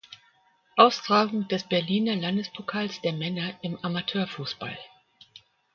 Austragung 0.77 1.47
des 1.47 1.63
Berliner 1.63 2.15
Landespokals 2.15 3.01
der 3.01 3.13
Männer 3.13 3.53
im 3.61 3.77
Amateurfußball. 3.85 4.75